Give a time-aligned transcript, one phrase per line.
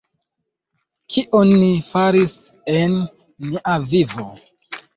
[1.15, 2.35] Kion ni faris
[2.79, 2.99] en
[3.53, 4.31] nia vivo?